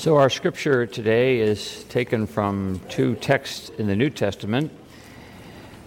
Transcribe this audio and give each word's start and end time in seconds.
So, 0.00 0.16
our 0.16 0.30
scripture 0.30 0.86
today 0.86 1.40
is 1.40 1.84
taken 1.90 2.26
from 2.26 2.80
two 2.88 3.16
texts 3.16 3.68
in 3.68 3.86
the 3.86 3.94
New 3.94 4.08
Testament. 4.08 4.72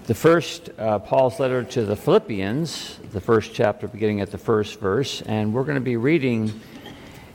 The 0.06 0.14
first, 0.14 0.70
uh, 0.78 1.00
Paul's 1.00 1.40
letter 1.40 1.64
to 1.64 1.84
the 1.84 1.96
Philippians, 1.96 3.00
the 3.12 3.20
first 3.20 3.56
chapter 3.56 3.88
beginning 3.88 4.22
at 4.22 4.30
the 4.30 4.38
first 4.38 4.80
verse, 4.80 5.24
and 5.24 5.52
we're 5.52 5.64
going 5.64 5.80
to 5.80 5.82
be 5.82 5.98
reading 5.98 6.62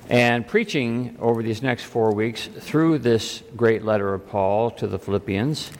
and 0.09 0.47
preaching 0.47 1.17
over 1.19 1.43
these 1.43 1.63
next 1.63 1.83
four 1.83 2.15
weeks 2.15 2.47
through 2.47 3.01
this 3.01 3.43
great 3.57 3.85
letter 3.85 4.15
of 4.15 4.29
Paul 4.29 4.71
to 4.71 4.87
the 4.87 5.01
Philippians. 5.01 5.73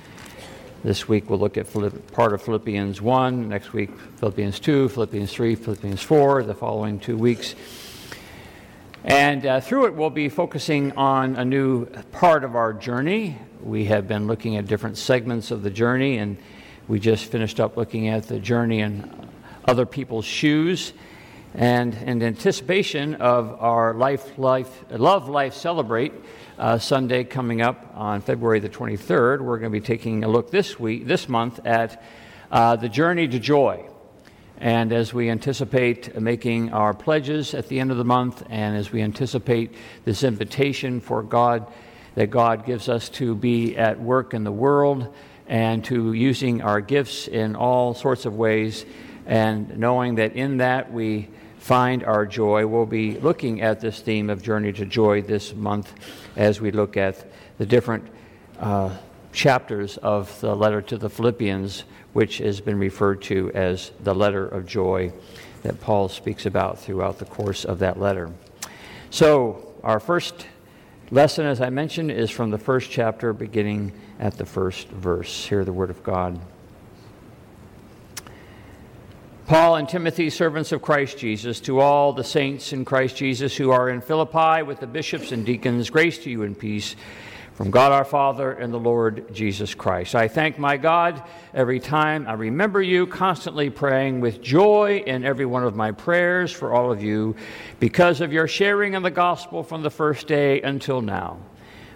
This 0.83 1.07
week 1.07 1.31
we'll 1.31 1.39
look 1.39 1.57
at 1.57 1.69
Philipp- 1.69 2.11
part 2.11 2.33
of 2.33 2.43
Philippians 2.43 3.01
1, 3.01 3.49
next 3.49 3.73
week 3.73 3.97
Philippians 4.17 4.59
2, 4.59 4.89
Philippians 4.89 5.33
3, 5.33 5.55
Philippians 5.55 6.03
4, 6.03 6.43
the 6.43 6.55
following 6.55 6.99
two 6.99 7.17
weeks. 7.17 7.55
And 9.05 9.47
uh, 9.47 9.61
through 9.61 9.87
it, 9.87 9.95
we'll 9.95 10.11
be 10.11 10.29
focusing 10.29 10.91
on 10.93 11.37
a 11.37 11.45
new 11.45 11.87
part 11.87 12.43
of 12.43 12.57
our 12.57 12.73
journey. 12.73 13.39
We 13.63 13.85
have 13.85 14.09
been 14.09 14.27
looking 14.27 14.57
at 14.57 14.67
different 14.67 14.99
segments 14.99 15.53
of 15.53 15.63
the 15.63 15.71
journey, 15.71 16.19
and 16.19 16.37
we 16.89 16.99
just 16.99 17.27
finished 17.27 17.61
up 17.61 17.77
looking 17.77 18.09
at 18.09 18.25
the 18.25 18.41
journey 18.41 18.81
in 18.81 19.09
other 19.65 19.87
people's 19.87 20.25
shoes. 20.25 20.93
And 21.55 21.95
in 21.95 22.23
anticipation 22.23 23.15
of 23.17 23.63
our 23.63 23.95
Life, 23.95 24.37
Life, 24.37 24.85
Love 24.91 25.29
Life 25.29 25.55
Celebrate 25.55 26.13
uh, 26.59 26.79
Sunday 26.79 27.23
coming 27.23 27.63
up 27.63 27.93
on 27.95 28.21
February 28.21 28.59
the 28.59 28.69
23rd, 28.69 29.41
we're 29.43 29.59
going 29.59 29.73
to 29.73 29.81
be 29.81 29.85
taking 29.85 30.25
a 30.25 30.29
look 30.29 30.51
this 30.51 30.79
week, 30.79 31.07
this 31.07 31.29
month, 31.29 31.65
at 31.65 32.03
uh, 32.51 32.75
the 32.75 32.89
journey 32.89 33.29
to 33.29 33.39
joy. 33.39 33.89
And 34.61 34.93
as 34.93 35.15
we 35.15 35.31
anticipate 35.31 36.21
making 36.21 36.73
our 36.73 36.93
pledges 36.93 37.55
at 37.55 37.69
the 37.69 37.79
end 37.79 37.93
of 37.93 37.97
the 37.97 38.05
month, 38.05 38.43
and 38.51 38.77
as 38.77 38.91
we 38.91 39.03
anticipate 39.03 39.75
this 40.05 40.25
invitation 40.25 41.01
for 41.01 41.23
God 41.23 41.67
that 42.17 42.31
God 42.31 42.67
gives 42.67 42.89
us 42.89 43.09
to 43.11 43.37
be 43.37 43.77
at 43.77 44.01
work 44.01 44.35
in 44.35 44.43
the 44.43 44.51
world 44.51 45.15
and 45.47 45.85
to 45.85 46.13
using 46.13 46.61
our 46.63 46.81
gifts 46.81 47.29
in 47.29 47.55
all 47.55 47.95
sorts 47.95 48.27
of 48.27 48.35
ways, 48.35 48.85
and 49.27 49.79
knowing 49.79 50.17
that 50.17 50.35
in 50.35 50.57
that 50.57 50.93
we 50.93 51.29
find 51.59 52.03
our 52.03 52.27
joy, 52.27 52.67
we'll 52.67 52.87
be 52.87 53.19
looking 53.19 53.61
at 53.61 53.81
this 53.81 54.01
theme 54.01 54.29
of 54.31 54.43
Journey 54.43 54.73
to 54.73 54.85
Joy 54.85 55.23
this 55.23 55.55
month 55.55 55.93
as 56.35 56.61
we 56.61 56.73
look 56.73 56.97
at 56.97 57.25
the 57.59 57.67
different 57.67 58.09
uh, 58.59 58.97
chapters 59.39 59.99
of 59.99 60.41
the 60.41 60.53
letter 60.53 60.83
to 60.83 60.99
the 60.99 61.09
Philippians 61.09 61.85
which 62.13 62.39
has 62.39 62.61
been 62.61 62.77
referred 62.77 63.23
to 63.23 63.53
as 63.55 63.93
the 64.03 64.13
letter 64.13 64.49
of 64.49 64.67
joy 64.67 65.13
that 65.63 65.81
Paul 65.81 66.09
speaks 66.09 66.45
about 66.45 66.81
throughout 66.81 67.21
the 67.21 67.25
course 67.25 67.65
of 67.65 67.79
that 67.79 68.01
letter. 68.01 68.33
So, 69.11 69.75
our 69.85 70.01
first 70.01 70.45
lesson, 71.13 71.47
as 71.47 71.61
I 71.61 71.71
mentioned, 71.71 72.11
is 72.11 72.31
from 72.33 72.51
the 72.51 72.59
first 72.59 72.91
chapter, 72.91 73.33
beginning 73.33 73.93
at 74.19 74.37
the 74.37 74.45
first 74.45 74.89
verse. 74.89 75.47
Hear 75.47 75.65
the 75.65 75.73
word 75.73 75.91
of 75.91 76.03
God. 76.03 76.41
Paul 79.47 79.77
and 79.77 79.89
Timothy, 79.89 80.31
servants 80.31 80.73
of 80.73 80.83
Christ 80.83 81.17
Jesus, 81.17 81.61
to 81.61 81.79
all 81.79 82.13
the 82.13 82.25
saints 82.25 82.73
in 82.73 82.85
Christ 82.85 83.17
Jesus 83.17 83.57
who 83.57 83.71
are 83.71 83.89
in 83.89 84.01
Philippi 84.01 84.65
with 84.65 84.81
the 84.81 84.89
bishops 84.89 85.31
and 85.31 85.47
deacons, 85.47 85.91
grace 85.91 86.19
to 86.25 86.31
you 86.31 86.43
and 86.43 86.59
peace 86.59 86.97
from 87.59 87.73
God 87.73 87.91
our 87.91 88.05
Father 88.05 88.53
and 88.53 88.73
the 88.73 88.79
Lord 88.79 89.35
Jesus 89.35 89.75
Christ. 89.75 90.15
I 90.15 90.29
thank 90.29 90.61
my 90.61 90.77
God 90.77 91.21
every 91.53 91.81
time 91.81 92.25
I 92.29 92.35
remember 92.35 92.81
you, 92.81 93.05
constantly 93.05 93.69
praying 93.69 94.21
with 94.21 94.41
joy 94.41 95.03
in 95.05 95.25
every 95.25 95.45
one 95.45 95.65
of 95.65 95.75
my 95.75 95.91
prayers 95.91 96.53
for 96.53 96.73
all 96.73 96.93
of 96.93 97.03
you 97.03 97.35
because 97.81 98.21
of 98.21 98.33
your 98.33 98.47
sharing 98.47 98.95
in 98.95 99.03
the 99.03 99.11
gospel 99.11 99.65
from 99.65 99.83
the 99.83 99.91
first 99.91 100.29
day 100.29 100.63
until 100.63 101.03
now. 101.03 101.41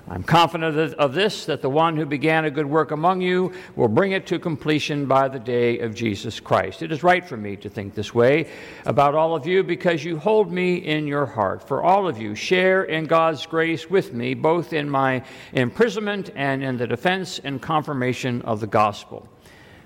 I'm 0.08 0.24
confident 0.24 0.94
of 0.94 1.14
this, 1.14 1.46
that 1.46 1.62
the 1.62 1.70
one 1.70 1.96
who 1.96 2.04
began 2.04 2.44
a 2.44 2.50
good 2.50 2.66
work 2.66 2.90
among 2.90 3.20
you 3.20 3.52
will 3.76 3.88
bring 3.88 4.12
it 4.12 4.26
to 4.26 4.38
completion 4.38 5.06
by 5.06 5.28
the 5.28 5.38
day 5.38 5.78
of 5.78 5.94
Jesus 5.94 6.40
Christ. 6.40 6.82
It 6.82 6.90
is 6.90 7.04
right 7.04 7.24
for 7.24 7.36
me 7.36 7.56
to 7.56 7.68
think 7.68 7.94
this 7.94 8.12
way 8.12 8.50
about 8.84 9.14
all 9.14 9.36
of 9.36 9.46
you 9.46 9.62
because 9.62 10.04
you 10.04 10.18
hold 10.18 10.52
me 10.52 10.74
in 10.76 11.06
your 11.06 11.24
heart. 11.24 11.66
For 11.66 11.84
all 11.84 12.08
of 12.08 12.20
you 12.20 12.34
share 12.34 12.82
in 12.82 13.04
God's 13.04 13.46
grace 13.46 13.88
with 13.88 14.12
me, 14.12 14.34
both 14.34 14.72
in 14.72 14.90
my 14.90 15.22
imprisonment 15.52 16.30
and 16.34 16.64
in 16.64 16.76
the 16.76 16.86
defense 16.86 17.38
and 17.38 17.62
confirmation 17.62 18.42
of 18.42 18.58
the 18.58 18.66
gospel. 18.66 19.28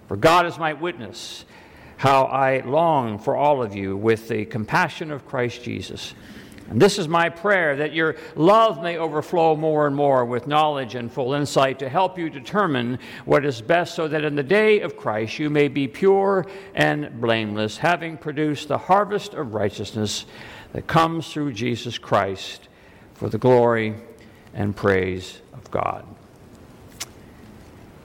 For 0.09 0.17
God 0.17 0.47
is 0.47 0.59
my 0.59 0.73
witness, 0.73 1.45
how 1.99 2.25
I 2.25 2.61
long 2.61 3.19
for 3.19 3.37
all 3.37 3.63
of 3.63 3.77
you 3.77 3.97
with 3.97 4.29
the 4.29 4.47
compassion 4.47 5.11
of 5.11 5.27
Christ 5.27 5.63
Jesus. 5.63 6.15
And 6.69 6.81
this 6.81 6.99
is 6.99 7.07
my 7.07 7.29
prayer 7.29 7.77
that 7.77 7.93
your 7.93 8.17
love 8.35 8.83
may 8.83 8.97
overflow 8.97 9.55
more 9.55 9.87
and 9.87 9.95
more 9.95 10.25
with 10.25 10.47
knowledge 10.47 10.95
and 10.95 11.11
full 11.11 11.33
insight 11.33 11.79
to 11.79 11.89
help 11.89 12.19
you 12.19 12.29
determine 12.29 12.99
what 13.25 13.45
is 13.45 13.63
best, 13.63 13.95
so 13.95 14.09
that 14.09 14.25
in 14.25 14.35
the 14.35 14.43
day 14.43 14.81
of 14.81 14.97
Christ 14.97 15.39
you 15.39 15.49
may 15.49 15.69
be 15.69 15.87
pure 15.87 16.45
and 16.75 17.21
blameless, 17.21 17.79
having 17.79 18.17
produced 18.17 18.69
the 18.69 18.79
harvest 18.79 19.35
of 19.35 19.55
righteousness 19.55 20.27
that 20.73 20.87
comes 20.87 21.33
through 21.33 21.53
Jesus 21.53 21.99
Christ 21.99 22.69
for 23.15 23.29
the 23.29 23.39
glory 23.39 23.95
and 24.53 24.75
praise 24.75 25.41
of 25.53 25.71
God. 25.71 26.05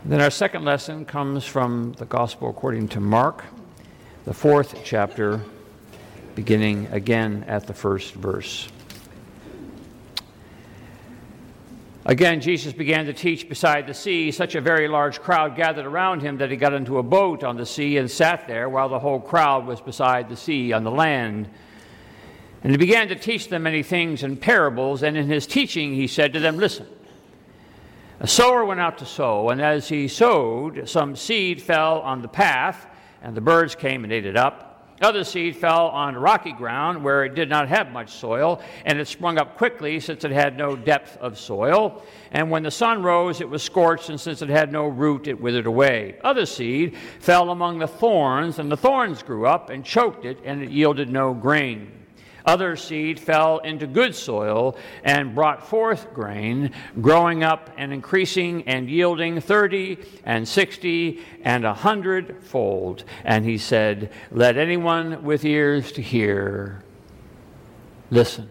Then 0.05 0.21
our 0.21 0.31
second 0.31 0.65
lesson 0.65 1.05
comes 1.05 1.45
from 1.45 1.93
the 1.93 2.05
Gospel 2.05 2.49
according 2.49 2.89
to 2.89 2.99
Mark, 2.99 3.43
the 4.25 4.33
fourth 4.33 4.81
chapter 4.83 5.41
beginning 6.41 6.87
again 6.87 7.45
at 7.47 7.67
the 7.67 7.73
first 7.73 8.15
verse. 8.15 8.67
Again, 12.03 12.41
Jesus 12.41 12.73
began 12.73 13.05
to 13.05 13.13
teach 13.13 13.47
beside 13.47 13.85
the 13.85 13.93
sea. 13.93 14.31
Such 14.31 14.55
a 14.55 14.61
very 14.61 14.87
large 14.87 15.21
crowd 15.21 15.55
gathered 15.55 15.85
around 15.85 16.21
him 16.21 16.39
that 16.39 16.49
he 16.49 16.57
got 16.57 16.73
into 16.73 16.97
a 16.97 17.03
boat 17.03 17.43
on 17.43 17.57
the 17.57 17.65
sea 17.67 17.97
and 17.97 18.09
sat 18.09 18.47
there 18.47 18.67
while 18.69 18.89
the 18.89 18.97
whole 18.97 19.19
crowd 19.19 19.67
was 19.67 19.81
beside 19.81 20.29
the 20.29 20.35
sea 20.35 20.73
on 20.73 20.83
the 20.83 20.89
land. 20.89 21.47
And 22.63 22.71
he 22.71 22.77
began 22.77 23.07
to 23.09 23.15
teach 23.15 23.47
them 23.47 23.61
many 23.61 23.83
things 23.83 24.23
in 24.23 24.35
parables, 24.35 25.03
and 25.03 25.15
in 25.15 25.27
his 25.27 25.45
teaching 25.45 25.93
he 25.93 26.07
said 26.07 26.33
to 26.33 26.39
them, 26.39 26.57
Listen, 26.57 26.87
a 28.19 28.25
sower 28.25 28.65
went 28.65 28.79
out 28.79 28.97
to 28.97 29.05
sow, 29.05 29.49
and 29.49 29.61
as 29.61 29.87
he 29.89 30.07
sowed, 30.07 30.89
some 30.89 31.15
seed 31.15 31.61
fell 31.61 31.99
on 31.99 32.23
the 32.23 32.27
path, 32.27 32.87
and 33.21 33.37
the 33.37 33.41
birds 33.41 33.75
came 33.75 34.03
and 34.03 34.11
ate 34.11 34.25
it 34.25 34.35
up. 34.35 34.70
Other 35.01 35.23
seed 35.23 35.55
fell 35.55 35.87
on 35.87 36.15
rocky 36.15 36.51
ground 36.51 37.03
where 37.03 37.25
it 37.25 37.33
did 37.33 37.49
not 37.49 37.67
have 37.67 37.91
much 37.91 38.11
soil, 38.11 38.61
and 38.85 38.99
it 38.99 39.07
sprung 39.07 39.39
up 39.39 39.57
quickly 39.57 39.99
since 39.99 40.23
it 40.23 40.31
had 40.31 40.57
no 40.57 40.75
depth 40.75 41.17
of 41.17 41.39
soil. 41.39 42.03
And 42.31 42.51
when 42.51 42.63
the 42.63 42.71
sun 42.71 43.01
rose, 43.01 43.41
it 43.41 43.49
was 43.49 43.63
scorched, 43.63 44.09
and 44.09 44.19
since 44.19 44.41
it 44.41 44.49
had 44.49 44.71
no 44.71 44.85
root, 44.85 45.27
it 45.27 45.41
withered 45.41 45.65
away. 45.65 46.19
Other 46.23 46.45
seed 46.45 46.95
fell 47.19 47.49
among 47.49 47.79
the 47.79 47.87
thorns, 47.87 48.59
and 48.59 48.71
the 48.71 48.77
thorns 48.77 49.23
grew 49.23 49.47
up 49.47 49.69
and 49.69 49.83
choked 49.83 50.25
it, 50.25 50.37
and 50.45 50.61
it 50.61 50.69
yielded 50.69 51.09
no 51.09 51.33
grain. 51.33 52.00
Other 52.45 52.75
seed 52.75 53.19
fell 53.19 53.59
into 53.59 53.87
good 53.87 54.15
soil 54.15 54.77
and 55.03 55.35
brought 55.35 55.67
forth 55.67 56.13
grain, 56.13 56.71
growing 57.01 57.43
up 57.43 57.69
and 57.77 57.93
increasing 57.93 58.67
and 58.67 58.89
yielding 58.89 59.41
thirty 59.41 59.97
and 60.23 60.47
sixty 60.47 61.21
and 61.43 61.65
a 61.65 61.73
hundredfold. 61.73 63.03
And 63.23 63.45
he 63.45 63.57
said, 63.57 64.11
Let 64.31 64.57
anyone 64.57 65.23
with 65.23 65.45
ears 65.45 65.91
to 65.93 66.01
hear 66.01 66.83
listen. 68.09 68.49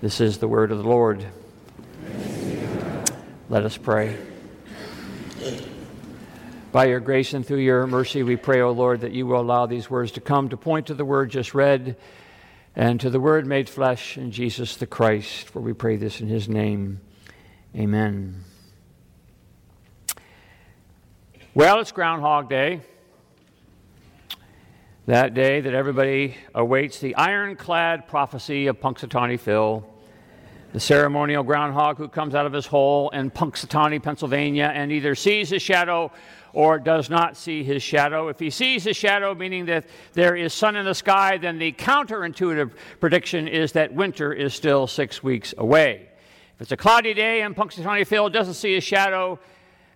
This 0.00 0.20
is 0.20 0.38
the 0.38 0.48
word 0.48 0.72
of 0.72 0.78
the 0.78 0.88
Lord. 0.88 1.24
Let 3.48 3.64
us 3.64 3.76
pray. 3.76 4.16
By 6.76 6.88
your 6.88 7.00
grace 7.00 7.32
and 7.32 7.46
through 7.46 7.60
your 7.60 7.86
mercy, 7.86 8.22
we 8.22 8.36
pray, 8.36 8.60
O 8.60 8.70
Lord, 8.70 9.00
that 9.00 9.12
you 9.12 9.26
will 9.26 9.40
allow 9.40 9.64
these 9.64 9.88
words 9.88 10.12
to 10.12 10.20
come 10.20 10.50
to 10.50 10.58
point 10.58 10.88
to 10.88 10.94
the 10.94 11.06
word 11.06 11.30
just 11.30 11.54
read 11.54 11.96
and 12.74 13.00
to 13.00 13.08
the 13.08 13.18
word 13.18 13.46
made 13.46 13.70
flesh 13.70 14.18
in 14.18 14.30
Jesus 14.30 14.76
the 14.76 14.86
Christ. 14.86 15.48
For 15.48 15.60
we 15.60 15.72
pray 15.72 15.96
this 15.96 16.20
in 16.20 16.26
his 16.26 16.50
name. 16.50 17.00
Amen. 17.74 18.44
Well, 21.54 21.80
it's 21.80 21.92
Groundhog 21.92 22.50
Day. 22.50 22.82
That 25.06 25.32
day 25.32 25.62
that 25.62 25.72
everybody 25.72 26.36
awaits 26.54 26.98
the 26.98 27.14
ironclad 27.14 28.06
prophecy 28.06 28.66
of 28.66 28.80
Punxsutawney 28.80 29.40
Phil 29.40 29.82
the 30.76 30.80
ceremonial 30.80 31.42
groundhog 31.42 31.96
who 31.96 32.06
comes 32.06 32.34
out 32.34 32.44
of 32.44 32.52
his 32.52 32.66
hole 32.66 33.08
in 33.14 33.30
Punxsutawney, 33.30 34.02
Pennsylvania, 34.02 34.70
and 34.74 34.92
either 34.92 35.14
sees 35.14 35.48
his 35.48 35.62
shadow 35.62 36.12
or 36.52 36.78
does 36.78 37.08
not 37.08 37.34
see 37.34 37.64
his 37.64 37.82
shadow. 37.82 38.28
If 38.28 38.38
he 38.38 38.50
sees 38.50 38.84
his 38.84 38.94
shadow, 38.94 39.34
meaning 39.34 39.64
that 39.64 39.86
there 40.12 40.36
is 40.36 40.52
sun 40.52 40.76
in 40.76 40.84
the 40.84 40.94
sky, 40.94 41.38
then 41.38 41.58
the 41.58 41.72
counterintuitive 41.72 42.72
prediction 43.00 43.48
is 43.48 43.72
that 43.72 43.94
winter 43.94 44.34
is 44.34 44.52
still 44.52 44.86
six 44.86 45.22
weeks 45.22 45.54
away. 45.56 46.10
If 46.56 46.60
it's 46.60 46.72
a 46.72 46.76
cloudy 46.76 47.14
day 47.14 47.40
and 47.40 47.56
Punxsutawney 47.56 48.06
Phil 48.06 48.28
doesn't 48.28 48.52
see 48.52 48.74
his 48.74 48.84
shadow, 48.84 49.38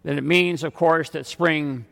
then 0.03 0.17
it 0.17 0.25
means, 0.25 0.65
of 0.65 0.73
course, 0.73 1.11
that 1.11 1.26
spring 1.26 1.85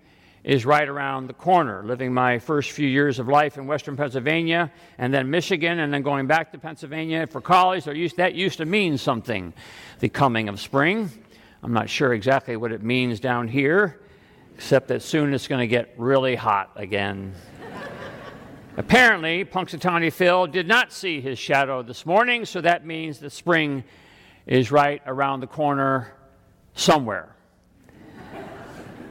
is 0.48 0.64
right 0.64 0.88
around 0.88 1.26
the 1.26 1.34
corner. 1.34 1.82
Living 1.84 2.14
my 2.14 2.38
first 2.38 2.70
few 2.70 2.88
years 2.88 3.18
of 3.18 3.28
life 3.28 3.58
in 3.58 3.66
western 3.66 3.98
Pennsylvania 3.98 4.72
and 4.96 5.12
then 5.12 5.28
Michigan 5.28 5.80
and 5.80 5.92
then 5.92 6.00
going 6.00 6.26
back 6.26 6.52
to 6.52 6.58
Pennsylvania 6.58 7.26
for 7.26 7.42
college, 7.42 7.86
used, 7.86 8.16
that 8.16 8.34
used 8.34 8.56
to 8.56 8.64
mean 8.64 8.96
something, 8.96 9.52
the 10.00 10.08
coming 10.08 10.48
of 10.48 10.58
spring. 10.58 11.10
I'm 11.62 11.74
not 11.74 11.90
sure 11.90 12.14
exactly 12.14 12.56
what 12.56 12.72
it 12.72 12.82
means 12.82 13.20
down 13.20 13.46
here, 13.46 14.00
except 14.54 14.88
that 14.88 15.02
soon 15.02 15.34
it's 15.34 15.46
going 15.48 15.60
to 15.60 15.66
get 15.66 15.92
really 15.98 16.34
hot 16.34 16.70
again. 16.76 17.34
Apparently, 18.78 19.44
Punxsutawney 19.44 20.10
Phil 20.10 20.46
did 20.46 20.66
not 20.66 20.94
see 20.94 21.20
his 21.20 21.38
shadow 21.38 21.82
this 21.82 22.06
morning, 22.06 22.46
so 22.46 22.62
that 22.62 22.86
means 22.86 23.18
that 23.18 23.32
spring 23.32 23.84
is 24.46 24.72
right 24.72 25.02
around 25.04 25.40
the 25.40 25.46
corner 25.46 26.14
somewhere. 26.72 27.36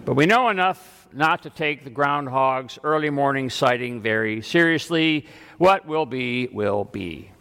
but 0.04 0.16
we 0.16 0.26
know 0.26 0.50
enough 0.50 0.97
not 1.14 1.44
to 1.44 1.50
take 1.50 1.84
the 1.84 1.90
groundhog's 1.90 2.80
early 2.84 3.10
morning 3.10 3.50
sighting 3.50 4.02
very 4.02 4.42
seriously. 4.42 5.28
What 5.58 5.86
will 5.86 6.06
be, 6.06 6.48
will 6.48 6.84
be. 6.84 7.32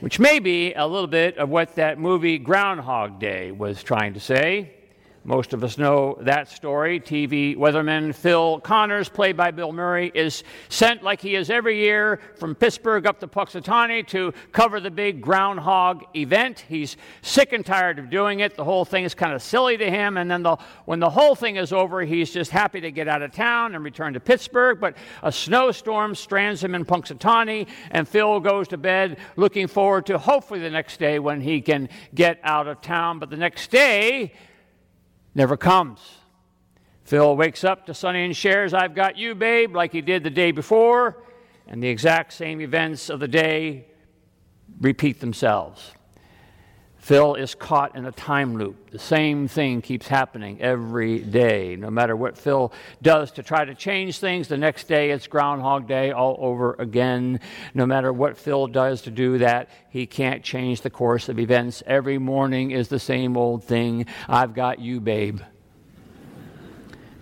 Which 0.00 0.18
may 0.18 0.38
be 0.38 0.74
a 0.74 0.86
little 0.86 1.08
bit 1.08 1.38
of 1.38 1.48
what 1.48 1.74
that 1.74 1.98
movie 1.98 2.38
Groundhog 2.38 3.18
Day 3.18 3.50
was 3.50 3.82
trying 3.82 4.14
to 4.14 4.20
say. 4.20 4.77
Most 5.28 5.52
of 5.52 5.62
us 5.62 5.76
know 5.76 6.16
that 6.22 6.48
story. 6.48 6.98
TV 6.98 7.54
weatherman 7.54 8.14
Phil 8.14 8.60
Connors, 8.60 9.10
played 9.10 9.36
by 9.36 9.50
Bill 9.50 9.72
Murray, 9.72 10.10
is 10.14 10.42
sent 10.70 11.02
like 11.02 11.20
he 11.20 11.34
is 11.34 11.50
every 11.50 11.78
year 11.78 12.18
from 12.36 12.54
Pittsburgh 12.54 13.04
up 13.06 13.20
to 13.20 13.26
Punxsutawney 13.26 14.06
to 14.06 14.32
cover 14.52 14.80
the 14.80 14.90
big 14.90 15.20
groundhog 15.20 16.02
event. 16.16 16.64
He's 16.66 16.96
sick 17.20 17.52
and 17.52 17.66
tired 17.66 17.98
of 17.98 18.08
doing 18.08 18.40
it. 18.40 18.56
The 18.56 18.64
whole 18.64 18.86
thing 18.86 19.04
is 19.04 19.14
kind 19.14 19.34
of 19.34 19.42
silly 19.42 19.76
to 19.76 19.90
him. 19.90 20.16
And 20.16 20.30
then 20.30 20.42
the, 20.42 20.56
when 20.86 20.98
the 20.98 21.10
whole 21.10 21.34
thing 21.34 21.56
is 21.56 21.74
over, 21.74 22.00
he's 22.00 22.30
just 22.30 22.50
happy 22.50 22.80
to 22.80 22.90
get 22.90 23.06
out 23.06 23.20
of 23.20 23.30
town 23.30 23.74
and 23.74 23.84
return 23.84 24.14
to 24.14 24.20
Pittsburgh. 24.20 24.80
But 24.80 24.96
a 25.22 25.30
snowstorm 25.30 26.14
strands 26.14 26.64
him 26.64 26.74
in 26.74 26.86
Punxsutawney, 26.86 27.68
and 27.90 28.08
Phil 28.08 28.40
goes 28.40 28.66
to 28.68 28.78
bed 28.78 29.18
looking 29.36 29.66
forward 29.66 30.06
to 30.06 30.16
hopefully 30.16 30.60
the 30.60 30.70
next 30.70 30.98
day 30.98 31.18
when 31.18 31.42
he 31.42 31.60
can 31.60 31.90
get 32.14 32.40
out 32.44 32.66
of 32.66 32.80
town. 32.80 33.18
But 33.18 33.28
the 33.28 33.36
next 33.36 33.70
day, 33.70 34.32
never 35.38 35.56
comes. 35.56 36.00
Phil 37.04 37.36
wakes 37.36 37.62
up 37.64 37.86
to 37.86 37.94
Sonny 37.94 38.24
and 38.24 38.36
Cher's, 38.36 38.74
I've 38.74 38.94
got 38.94 39.16
you, 39.16 39.34
babe, 39.36 39.74
like 39.74 39.92
he 39.92 40.02
did 40.02 40.24
the 40.24 40.30
day 40.30 40.50
before, 40.50 41.22
and 41.68 41.82
the 41.82 41.88
exact 41.88 42.32
same 42.32 42.60
events 42.60 43.08
of 43.08 43.20
the 43.20 43.28
day 43.28 43.86
repeat 44.80 45.20
themselves. 45.20 45.92
Phil 46.98 47.36
is 47.36 47.54
caught 47.54 47.96
in 47.96 48.04
a 48.04 48.12
time 48.12 48.58
loop. 48.58 48.90
The 48.90 48.98
same 48.98 49.48
thing 49.48 49.80
keeps 49.80 50.08
happening 50.08 50.60
every 50.60 51.20
day. 51.20 51.74
No 51.76 51.90
matter 51.90 52.14
what 52.14 52.36
Phil 52.36 52.72
does 53.00 53.30
to 53.32 53.42
try 53.42 53.64
to 53.64 53.74
change 53.74 54.18
things, 54.18 54.48
the 54.48 54.58
next 54.58 54.88
day 54.88 55.10
it's 55.10 55.26
Groundhog 55.26 55.86
Day 55.86 56.10
all 56.10 56.36
over 56.38 56.74
again. 56.78 57.40
No 57.72 57.86
matter 57.86 58.12
what 58.12 58.36
Phil 58.36 58.66
does 58.66 59.00
to 59.02 59.10
do 59.10 59.38
that, 59.38 59.70
he 59.88 60.06
can't 60.06 60.42
change 60.42 60.82
the 60.82 60.90
course 60.90 61.30
of 61.30 61.38
events. 61.38 61.82
Every 61.86 62.18
morning 62.18 62.72
is 62.72 62.88
the 62.88 62.98
same 62.98 63.36
old 63.36 63.64
thing 63.64 64.04
I've 64.28 64.52
got 64.52 64.78
you, 64.78 65.00
babe. 65.00 65.40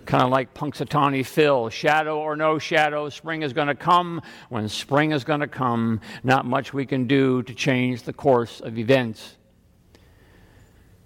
kind 0.05 0.23
of 0.23 0.31
like 0.31 0.53
Punxsutawney 0.53 1.25
Phil, 1.25 1.69
shadow 1.69 2.19
or 2.19 2.35
no 2.35 2.57
shadow, 2.57 3.09
spring 3.09 3.41
is 3.43 3.53
going 3.53 3.67
to 3.67 3.75
come. 3.75 4.21
When 4.49 4.67
spring 4.69 5.11
is 5.11 5.23
going 5.23 5.41
to 5.41 5.47
come, 5.47 6.01
not 6.23 6.45
much 6.45 6.73
we 6.73 6.85
can 6.85 7.07
do 7.07 7.43
to 7.43 7.53
change 7.53 8.03
the 8.03 8.13
course 8.13 8.59
of 8.59 8.77
events. 8.77 9.36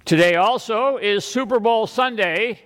Today 0.06 0.36
also 0.36 0.98
is 0.98 1.24
Super 1.24 1.59
Bowl 1.59 1.86
Sunday. 1.86 2.59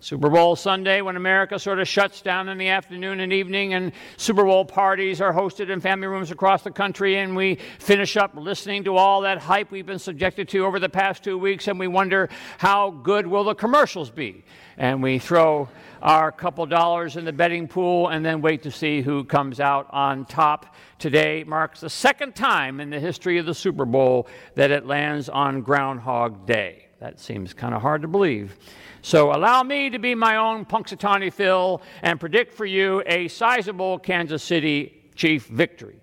Super 0.00 0.30
Bowl 0.30 0.54
Sunday, 0.54 1.00
when 1.00 1.16
America 1.16 1.58
sort 1.58 1.80
of 1.80 1.88
shuts 1.88 2.22
down 2.22 2.48
in 2.48 2.56
the 2.56 2.68
afternoon 2.68 3.20
and 3.20 3.32
evening, 3.32 3.74
and 3.74 3.92
Super 4.16 4.44
Bowl 4.44 4.64
parties 4.64 5.20
are 5.20 5.32
hosted 5.32 5.70
in 5.70 5.80
family 5.80 6.06
rooms 6.06 6.30
across 6.30 6.62
the 6.62 6.70
country, 6.70 7.16
and 7.18 7.34
we 7.34 7.56
finish 7.78 8.16
up 8.16 8.32
listening 8.36 8.84
to 8.84 8.96
all 8.96 9.22
that 9.22 9.38
hype 9.38 9.70
we've 9.70 9.86
been 9.86 9.98
subjected 9.98 10.48
to 10.50 10.64
over 10.64 10.78
the 10.78 10.88
past 10.88 11.24
two 11.24 11.36
weeks, 11.36 11.66
and 11.66 11.78
we 11.78 11.88
wonder 11.88 12.28
how 12.58 12.90
good 12.90 13.26
will 13.26 13.44
the 13.44 13.54
commercials 13.54 14.10
be? 14.10 14.44
And 14.76 15.02
we 15.02 15.18
throw 15.18 15.68
our 16.00 16.30
couple 16.30 16.64
dollars 16.66 17.16
in 17.16 17.24
the 17.24 17.32
betting 17.32 17.66
pool 17.66 18.08
and 18.08 18.24
then 18.24 18.40
wait 18.40 18.62
to 18.62 18.70
see 18.70 19.02
who 19.02 19.24
comes 19.24 19.58
out 19.58 19.88
on 19.90 20.24
top. 20.26 20.76
Today 21.00 21.42
marks 21.44 21.80
the 21.80 21.90
second 21.90 22.36
time 22.36 22.80
in 22.80 22.90
the 22.90 23.00
history 23.00 23.38
of 23.38 23.46
the 23.46 23.54
Super 23.54 23.84
Bowl 23.84 24.28
that 24.54 24.70
it 24.70 24.86
lands 24.86 25.28
on 25.28 25.62
Groundhog 25.62 26.46
Day. 26.46 26.87
That 27.00 27.20
seems 27.20 27.54
kind 27.54 27.74
of 27.74 27.82
hard 27.82 28.02
to 28.02 28.08
believe. 28.08 28.56
So 29.02 29.30
allow 29.32 29.62
me 29.62 29.90
to 29.90 29.98
be 29.98 30.14
my 30.14 30.36
own 30.36 30.64
Punxsutawney 30.64 31.32
Phil 31.32 31.80
and 32.02 32.18
predict 32.18 32.52
for 32.54 32.66
you 32.66 33.02
a 33.06 33.28
sizable 33.28 33.98
Kansas 33.98 34.42
City 34.42 34.94
Chief 35.14 35.46
victory. 35.46 36.00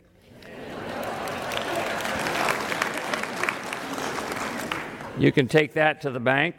you 5.17 5.31
can 5.31 5.47
take 5.47 5.73
that 5.73 6.01
to 6.01 6.11
the 6.11 6.19
bank 6.19 6.55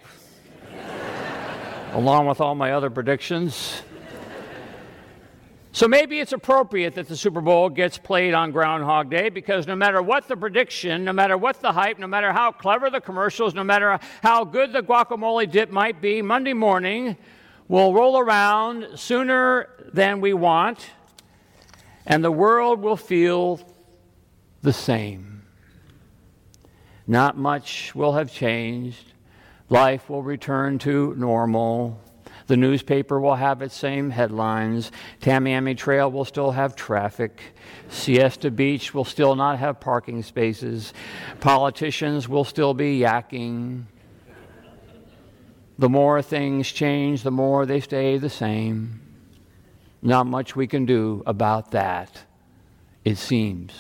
along 1.93 2.27
with 2.27 2.41
all 2.41 2.55
my 2.55 2.73
other 2.73 2.89
predictions. 2.89 3.83
So 5.77 5.87
maybe 5.87 6.21
it's 6.21 6.33
appropriate 6.33 6.95
that 6.95 7.07
the 7.07 7.19
Super 7.19 7.43
Bowl 7.43 7.69
gets 7.69 7.99
played 7.99 8.33
on 8.33 8.51
Groundhog 8.51 9.11
Day 9.11 9.29
because 9.29 9.67
no 9.67 9.77
matter 9.77 10.01
what 10.01 10.27
the 10.27 10.35
prediction, 10.35 11.05
no 11.05 11.13
matter 11.13 11.37
what 11.37 11.61
the 11.61 11.71
hype, 11.71 11.99
no 11.99 12.07
matter 12.07 12.33
how 12.33 12.51
clever 12.51 12.89
the 12.89 13.03
commercials, 13.03 13.53
no 13.53 13.63
matter 13.63 14.01
how 14.23 14.43
good 14.43 14.73
the 14.73 14.81
guacamole 14.81 15.51
dip 15.51 15.71
might 15.71 16.01
be, 16.01 16.23
Monday 16.23 16.55
morning 16.55 17.15
will 17.69 17.93
roll 17.93 18.19
around 18.19 18.99
sooner 18.99 19.69
than 19.93 20.23
we 20.23 20.33
want, 20.33 20.89
and 22.07 22.25
the 22.25 22.33
world 22.33 22.81
will 22.81 22.97
feel 22.97 23.61
the 24.63 24.73
same. 24.73 25.43
Not 27.07 27.37
much 27.37 27.95
will 27.95 28.15
have 28.15 28.33
changed. 28.33 29.13
Life 29.69 30.09
will 30.09 30.23
return 30.23 30.79
to 30.79 31.15
normal. 31.19 32.01
The 32.47 32.57
newspaper 32.57 33.21
will 33.21 33.35
have 33.35 33.61
its 33.61 33.75
same 33.75 34.11
headlines. 34.11 34.93
Tamiami 35.21 35.77
Trail 35.77 36.11
will 36.11 36.25
still 36.25 36.53
have 36.53 36.77
traffic. 36.77 37.41
Siesta 37.89 38.51
Beach 38.51 38.95
will 38.95 39.05
still 39.05 39.35
not 39.35 39.59
have 39.59 39.81
parking 39.81 40.23
spaces. 40.23 40.93
Politicians 41.41 42.29
will 42.29 42.45
still 42.45 42.73
be 42.73 43.01
yakking. 43.01 43.85
The 45.79 45.89
more 45.89 46.23
things 46.23 46.71
change, 46.71 47.23
the 47.23 47.31
more 47.31 47.67
they 47.67 47.81
stay 47.81 48.17
the 48.17 48.31
same. 48.31 49.01
Not 50.01 50.27
much 50.27 50.55
we 50.55 50.69
can 50.69 50.87
do 50.87 51.23
about 51.27 51.73
that, 51.73 52.23
it 53.05 53.19
seems. 53.19 53.73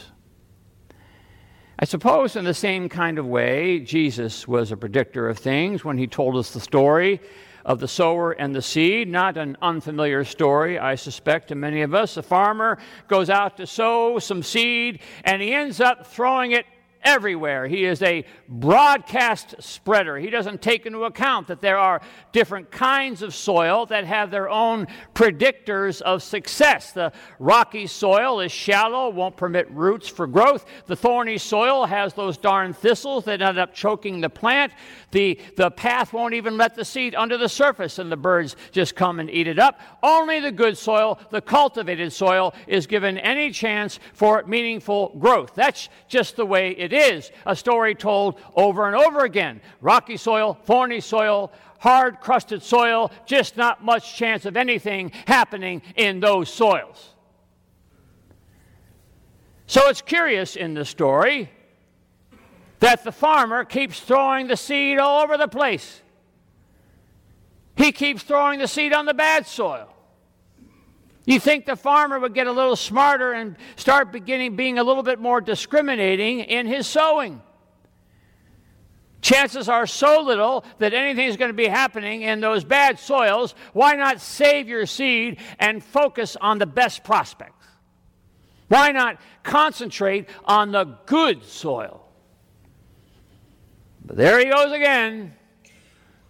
I 1.78 1.84
suppose, 1.84 2.36
in 2.36 2.44
the 2.44 2.54
same 2.54 2.88
kind 2.88 3.18
of 3.18 3.26
way, 3.26 3.80
Jesus 3.80 4.48
was 4.48 4.72
a 4.72 4.76
predictor 4.76 5.28
of 5.28 5.38
things 5.38 5.84
when 5.84 5.98
he 5.98 6.06
told 6.06 6.36
us 6.36 6.50
the 6.50 6.60
story 6.60 7.20
of 7.66 7.80
the 7.80 7.88
sower 7.88 8.30
and 8.30 8.54
the 8.54 8.62
seed. 8.62 9.08
Not 9.08 9.36
an 9.36 9.58
unfamiliar 9.60 10.24
story, 10.24 10.78
I 10.78 10.94
suspect, 10.94 11.48
to 11.48 11.56
many 11.56 11.82
of 11.82 11.94
us. 11.94 12.16
A 12.16 12.22
farmer 12.22 12.78
goes 13.08 13.28
out 13.28 13.56
to 13.58 13.66
sow 13.66 14.18
some 14.20 14.42
seed 14.42 15.00
and 15.24 15.42
he 15.42 15.52
ends 15.52 15.80
up 15.80 16.06
throwing 16.06 16.52
it 16.52 16.64
everywhere. 17.02 17.66
He 17.66 17.84
is 17.84 18.02
a 18.02 18.24
broadcast 18.48 19.54
spreader. 19.60 20.16
He 20.18 20.28
doesn't 20.28 20.60
take 20.60 20.86
into 20.86 21.04
account 21.04 21.46
that 21.46 21.60
there 21.60 21.78
are 21.78 22.00
different 22.32 22.70
kinds 22.70 23.22
of 23.22 23.34
soil 23.34 23.86
that 23.86 24.04
have 24.04 24.30
their 24.30 24.48
own 24.48 24.86
predictors 25.14 26.02
of 26.02 26.22
success. 26.22 26.92
The 26.92 27.12
rocky 27.38 27.86
soil 27.86 28.40
is 28.40 28.50
shallow, 28.50 29.08
won't 29.08 29.36
permit 29.36 29.70
roots 29.70 30.08
for 30.08 30.26
growth. 30.26 30.66
The 30.86 30.96
thorny 30.96 31.38
soil 31.38 31.86
has 31.86 32.14
those 32.14 32.36
darn 32.36 32.72
thistles 32.72 33.24
that 33.24 33.40
end 33.40 33.58
up 33.58 33.72
choking 33.72 34.20
the 34.20 34.30
plant. 34.30 34.72
The, 35.12 35.40
the 35.56 35.70
path 35.70 36.12
won't 36.12 36.34
even 36.34 36.56
let 36.56 36.74
the 36.74 36.84
seed 36.84 37.14
under 37.14 37.38
the 37.38 37.48
surface, 37.48 37.98
and 37.98 38.10
the 38.10 38.16
birds 38.16 38.56
just 38.72 38.96
come 38.96 39.20
and 39.20 39.30
eat 39.30 39.46
it 39.46 39.58
up. 39.58 39.80
Only 40.02 40.40
the 40.40 40.52
good 40.52 40.76
soil, 40.76 41.18
the 41.30 41.40
cultivated 41.40 42.12
soil, 42.12 42.54
is 42.66 42.86
given 42.86 43.16
any 43.18 43.50
chance 43.50 44.00
for 44.12 44.42
meaningful 44.46 45.16
growth. 45.18 45.54
That's 45.54 45.88
just 46.08 46.36
the 46.36 46.46
way 46.46 46.70
it 46.70 46.92
is. 46.92 46.95
Is 46.96 47.30
a 47.44 47.54
story 47.54 47.94
told 47.94 48.40
over 48.54 48.86
and 48.86 48.96
over 48.96 49.24
again. 49.24 49.60
Rocky 49.82 50.16
soil, 50.16 50.54
thorny 50.64 51.00
soil, 51.00 51.52
hard 51.78 52.20
crusted 52.20 52.62
soil, 52.62 53.12
just 53.26 53.56
not 53.56 53.84
much 53.84 54.16
chance 54.16 54.46
of 54.46 54.56
anything 54.56 55.12
happening 55.26 55.82
in 55.94 56.20
those 56.20 56.50
soils. 56.52 57.10
So 59.66 59.88
it's 59.88 60.00
curious 60.00 60.56
in 60.56 60.72
the 60.72 60.86
story 60.86 61.50
that 62.80 63.04
the 63.04 63.12
farmer 63.12 63.64
keeps 63.64 64.00
throwing 64.00 64.46
the 64.46 64.56
seed 64.56 64.98
all 64.98 65.22
over 65.22 65.36
the 65.36 65.48
place. 65.48 66.00
He 67.76 67.92
keeps 67.92 68.22
throwing 68.22 68.58
the 68.58 68.68
seed 68.68 68.94
on 68.94 69.04
the 69.04 69.14
bad 69.14 69.46
soil. 69.46 69.95
You 71.26 71.40
think 71.40 71.66
the 71.66 71.76
farmer 71.76 72.20
would 72.20 72.34
get 72.34 72.46
a 72.46 72.52
little 72.52 72.76
smarter 72.76 73.32
and 73.32 73.56
start 73.74 74.12
beginning 74.12 74.54
being 74.54 74.78
a 74.78 74.84
little 74.84 75.02
bit 75.02 75.18
more 75.18 75.40
discriminating 75.40 76.40
in 76.40 76.66
his 76.66 76.86
sowing. 76.86 77.42
chances 79.20 79.68
are 79.68 79.88
so 79.88 80.20
little 80.20 80.64
that 80.78 80.94
anything 80.94 81.26
is 81.26 81.36
going 81.36 81.48
to 81.48 81.56
be 81.56 81.66
happening 81.66 82.22
in 82.22 82.40
those 82.40 82.62
bad 82.62 83.00
soils. 83.00 83.56
Why 83.72 83.94
not 83.94 84.20
save 84.20 84.68
your 84.68 84.86
seed 84.86 85.40
and 85.58 85.82
focus 85.82 86.36
on 86.40 86.58
the 86.58 86.66
best 86.66 87.02
prospects? 87.02 87.66
Why 88.68 88.92
not 88.92 89.20
concentrate 89.42 90.28
on 90.44 90.70
the 90.70 90.84
good 91.06 91.44
soil? 91.44 92.06
But 94.04 94.16
there 94.16 94.38
he 94.38 94.44
goes 94.44 94.70
again, 94.70 95.34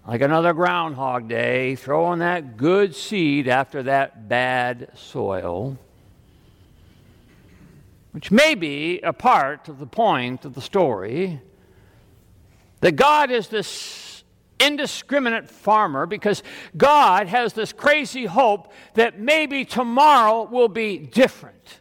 like 0.06 0.20
another 0.20 0.52
Groundhog 0.52 1.28
Day, 1.28 1.74
throwing 1.74 2.20
that 2.20 2.56
good 2.56 2.94
seed 2.94 3.48
after 3.48 3.82
that 3.84 4.28
bad 4.28 4.90
soil, 4.94 5.76
which 8.12 8.30
may 8.30 8.54
be 8.54 9.00
a 9.00 9.12
part 9.12 9.68
of 9.68 9.80
the 9.80 9.86
point 9.86 10.44
of 10.44 10.54
the 10.54 10.60
story 10.60 11.40
that 12.80 12.92
God 12.92 13.32
is 13.32 13.48
this 13.48 14.22
indiscriminate 14.60 15.50
farmer 15.50 16.06
because 16.06 16.42
God 16.76 17.26
has 17.26 17.52
this 17.52 17.72
crazy 17.72 18.26
hope 18.26 18.72
that 18.94 19.18
maybe 19.18 19.64
tomorrow 19.64 20.44
will 20.44 20.68
be 20.68 20.98
different. 20.98 21.80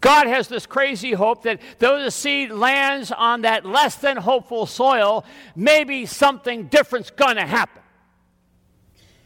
God 0.00 0.26
has 0.28 0.48
this 0.48 0.66
crazy 0.66 1.12
hope 1.12 1.42
that 1.42 1.60
though 1.78 2.02
the 2.02 2.10
seed 2.10 2.50
lands 2.50 3.10
on 3.10 3.42
that 3.42 3.66
less 3.66 3.96
than 3.96 4.16
hopeful 4.16 4.66
soil, 4.66 5.24
maybe 5.56 6.06
something 6.06 6.66
different's 6.66 7.10
going 7.10 7.36
to 7.36 7.46
happen. 7.46 7.82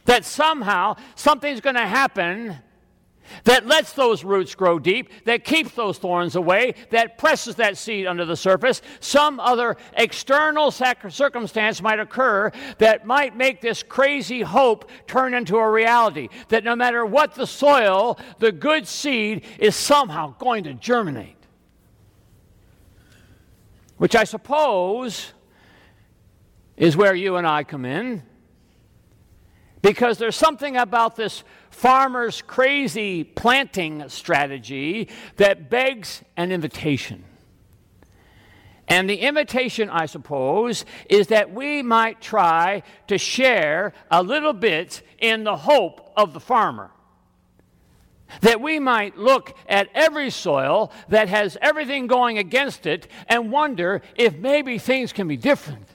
That 0.05 0.25
somehow 0.25 0.95
something's 1.15 1.61
going 1.61 1.75
to 1.75 1.85
happen 1.85 2.57
that 3.43 3.65
lets 3.65 3.93
those 3.93 4.23
roots 4.23 4.55
grow 4.55 4.79
deep, 4.79 5.09
that 5.25 5.43
keeps 5.43 5.71
those 5.71 5.97
thorns 5.97 6.35
away, 6.35 6.75
that 6.89 7.17
presses 7.17 7.55
that 7.55 7.77
seed 7.77 8.07
under 8.07 8.25
the 8.25 8.35
surface. 8.35 8.81
Some 8.99 9.39
other 9.39 9.77
external 9.97 10.71
circumstance 10.71 11.81
might 11.81 11.99
occur 11.99 12.51
that 12.77 13.05
might 13.05 13.35
make 13.35 13.61
this 13.61 13.83
crazy 13.83 14.41
hope 14.41 14.89
turn 15.07 15.33
into 15.33 15.57
a 15.57 15.69
reality. 15.69 16.29
That 16.49 16.63
no 16.63 16.75
matter 16.75 17.05
what 17.05 17.35
the 17.35 17.47
soil, 17.47 18.19
the 18.39 18.51
good 18.51 18.87
seed 18.87 19.45
is 19.59 19.75
somehow 19.75 20.35
going 20.37 20.63
to 20.65 20.73
germinate. 20.73 21.37
Which 23.97 24.15
I 24.15 24.23
suppose 24.23 25.33
is 26.75 26.97
where 26.97 27.15
you 27.15 27.35
and 27.37 27.47
I 27.47 27.63
come 27.63 27.85
in. 27.85 28.23
Because 29.83 30.17
there's 30.17 30.37
something 30.37 30.77
about 30.77 31.17
this 31.17 31.43
farmer's 31.69 32.41
crazy 32.41 33.25
planting 33.25 34.07
strategy 34.07 35.09
that 35.35 35.69
begs 35.69 36.23
an 36.37 36.53
invitation. 36.53 37.25
And 38.87 39.09
the 39.09 39.17
invitation, 39.17 39.89
I 39.89 40.05
suppose, 40.05 40.85
is 41.09 41.27
that 41.27 41.53
we 41.53 41.83
might 41.83 42.21
try 42.21 42.83
to 43.07 43.17
share 43.17 43.91
a 44.09 44.23
little 44.23 44.53
bit 44.53 45.01
in 45.19 45.43
the 45.43 45.57
hope 45.57 46.13
of 46.15 46.33
the 46.33 46.39
farmer. 46.39 46.89
That 48.39 48.61
we 48.61 48.79
might 48.79 49.17
look 49.17 49.53
at 49.67 49.89
every 49.93 50.29
soil 50.29 50.93
that 51.09 51.27
has 51.27 51.57
everything 51.61 52.07
going 52.07 52.37
against 52.37 52.85
it 52.85 53.09
and 53.27 53.51
wonder 53.51 54.01
if 54.15 54.37
maybe 54.37 54.77
things 54.77 55.11
can 55.11 55.27
be 55.27 55.35
different 55.35 55.87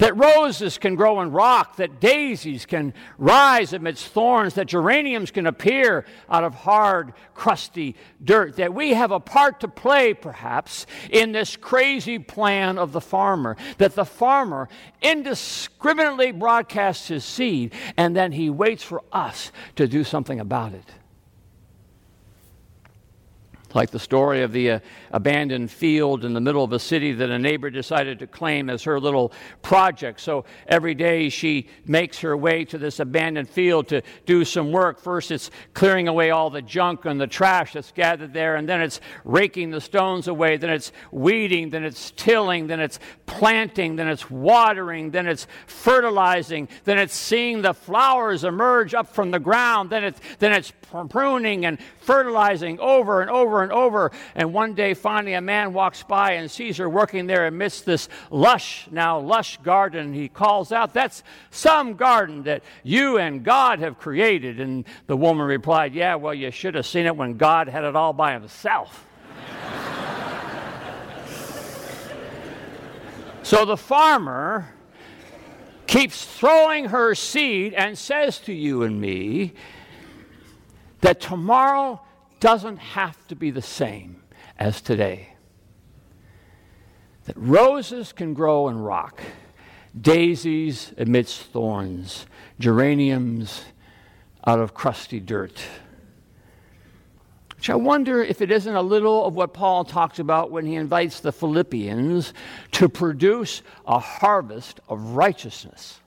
that 0.00 0.16
roses 0.16 0.78
can 0.78 0.94
grow 0.94 1.20
in 1.20 1.30
rock, 1.30 1.76
that 1.76 2.00
daisies 2.00 2.66
can 2.66 2.92
rise 3.18 3.74
amidst 3.74 4.06
thorns, 4.08 4.54
that 4.54 4.66
geraniums 4.66 5.30
can 5.30 5.46
appear 5.46 6.06
out 6.30 6.42
of 6.42 6.54
hard, 6.54 7.12
crusty 7.34 7.94
dirt, 8.24 8.56
that 8.56 8.72
we 8.72 8.94
have 8.94 9.10
a 9.10 9.20
part 9.20 9.60
to 9.60 9.68
play, 9.68 10.14
perhaps, 10.14 10.86
in 11.10 11.32
this 11.32 11.54
crazy 11.54 12.18
plan 12.18 12.78
of 12.78 12.92
the 12.92 13.00
farmer, 13.00 13.56
that 13.76 13.94
the 13.94 14.06
farmer 14.06 14.68
indiscriminately 15.02 16.32
broadcasts 16.32 17.08
his 17.08 17.24
seed, 17.24 17.74
and 17.98 18.16
then 18.16 18.32
he 18.32 18.48
waits 18.48 18.82
for 18.82 19.02
us 19.12 19.52
to 19.76 19.86
do 19.86 20.02
something 20.02 20.40
about 20.40 20.72
it 20.72 20.84
like 23.74 23.90
the 23.90 23.98
story 23.98 24.42
of 24.42 24.52
the 24.52 24.70
uh, 24.72 24.80
abandoned 25.12 25.70
field 25.70 26.24
in 26.24 26.32
the 26.32 26.40
middle 26.40 26.64
of 26.64 26.72
a 26.72 26.78
city 26.78 27.12
that 27.12 27.30
a 27.30 27.38
neighbor 27.38 27.70
decided 27.70 28.18
to 28.18 28.26
claim 28.26 28.70
as 28.70 28.82
her 28.84 28.98
little 29.00 29.32
project. 29.62 30.20
So 30.20 30.44
every 30.66 30.94
day 30.94 31.28
she 31.28 31.68
makes 31.86 32.18
her 32.20 32.36
way 32.36 32.64
to 32.66 32.78
this 32.78 33.00
abandoned 33.00 33.48
field 33.48 33.88
to 33.88 34.02
do 34.26 34.44
some 34.44 34.72
work. 34.72 34.98
First, 35.00 35.30
it's 35.30 35.50
clearing 35.74 36.08
away 36.08 36.30
all 36.30 36.50
the 36.50 36.62
junk 36.62 37.04
and 37.04 37.20
the 37.20 37.26
trash 37.26 37.72
that's 37.72 37.92
gathered 37.92 38.32
there, 38.32 38.56
and 38.56 38.68
then 38.68 38.80
it's 38.80 39.00
raking 39.24 39.70
the 39.70 39.80
stones 39.80 40.28
away, 40.28 40.56
then 40.56 40.70
it's 40.70 40.92
weeding, 41.10 41.70
then 41.70 41.84
it's 41.84 42.10
tilling, 42.12 42.66
then 42.66 42.80
it's 42.80 42.98
planting, 43.26 43.96
then 43.96 44.08
it's 44.08 44.30
watering, 44.30 45.10
then 45.10 45.26
it's 45.26 45.46
fertilizing, 45.66 46.68
then 46.84 46.98
it's 46.98 47.14
seeing 47.14 47.62
the 47.62 47.74
flowers 47.74 48.44
emerge 48.44 48.94
up 48.94 49.08
from 49.14 49.30
the 49.30 49.38
ground, 49.38 49.90
then 49.90 50.04
it's, 50.04 50.20
then 50.38 50.52
it's 50.52 50.72
pruning 51.08 51.64
and 51.66 51.78
fertilizing 52.00 52.78
over 52.80 53.20
and 53.20 53.30
over 53.30 53.59
and 53.62 53.72
over. 53.72 54.10
And 54.34 54.52
one 54.52 54.74
day, 54.74 54.94
finally, 54.94 55.34
a 55.34 55.40
man 55.40 55.72
walks 55.72 56.02
by 56.02 56.32
and 56.32 56.50
sees 56.50 56.78
her 56.78 56.88
working 56.88 57.26
there 57.26 57.46
amidst 57.46 57.86
this 57.86 58.08
lush, 58.30 58.88
now 58.90 59.18
lush 59.18 59.58
garden. 59.58 60.12
He 60.12 60.28
calls 60.28 60.72
out, 60.72 60.94
That's 60.94 61.22
some 61.50 61.94
garden 61.94 62.42
that 62.44 62.62
you 62.82 63.18
and 63.18 63.44
God 63.44 63.80
have 63.80 63.98
created. 63.98 64.60
And 64.60 64.84
the 65.06 65.16
woman 65.16 65.46
replied, 65.46 65.94
Yeah, 65.94 66.16
well, 66.16 66.34
you 66.34 66.50
should 66.50 66.74
have 66.74 66.86
seen 66.86 67.06
it 67.06 67.16
when 67.16 67.36
God 67.36 67.68
had 67.68 67.84
it 67.84 67.96
all 67.96 68.12
by 68.12 68.32
himself. 68.32 69.06
so 73.42 73.64
the 73.64 73.76
farmer 73.76 74.74
keeps 75.86 76.24
throwing 76.24 76.86
her 76.86 77.14
seed 77.14 77.74
and 77.74 77.98
says 77.98 78.38
to 78.38 78.52
you 78.52 78.84
and 78.84 79.00
me, 79.00 79.54
that 81.00 81.20
tomorrow 81.20 82.00
doesn't 82.40 82.78
have 82.78 83.26
to 83.28 83.36
be 83.36 83.50
the 83.50 83.62
same 83.62 84.22
as 84.58 84.80
today. 84.80 85.34
That 87.24 87.36
roses 87.36 88.12
can 88.12 88.34
grow 88.34 88.68
in 88.68 88.80
rock, 88.80 89.20
daisies 89.98 90.92
amidst 90.98 91.42
thorns, 91.42 92.26
geraniums 92.58 93.64
out 94.46 94.58
of 94.58 94.74
crusty 94.74 95.20
dirt. 95.20 95.62
Which 97.56 97.68
I 97.68 97.74
wonder 97.74 98.22
if 98.22 98.40
it 98.40 98.50
isn't 98.50 98.74
a 98.74 98.80
little 98.80 99.26
of 99.26 99.34
what 99.34 99.52
Paul 99.52 99.84
talks 99.84 100.18
about 100.18 100.50
when 100.50 100.64
he 100.64 100.76
invites 100.76 101.20
the 101.20 101.30
Philippians 101.30 102.32
to 102.72 102.88
produce 102.88 103.60
a 103.86 103.98
harvest 103.98 104.80
of 104.88 105.14
righteousness. 105.14 106.00